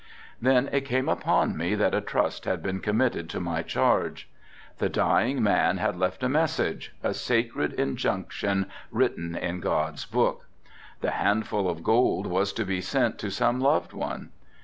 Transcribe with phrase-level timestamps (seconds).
[0.41, 4.27] Then it came upon me that a trust had been committed to my charge.
[4.79, 10.47] The dying man had left a message, a sacred injunction written in God's Book.
[11.01, 14.31] The handful of gold was to be sent to some loved one.